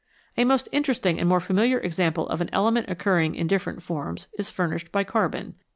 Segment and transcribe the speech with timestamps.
[0.35, 4.49] A most interesting and more familiar example of an element occurring in different forms is
[4.49, 5.53] furnished by carbon.